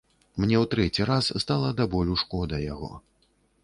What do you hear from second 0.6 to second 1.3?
трэці раз